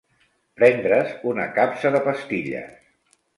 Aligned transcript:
Prendre's 0.61 1.11
una 1.33 1.45
capsa 1.59 1.93
de 1.97 2.03
pastilles. 2.09 2.73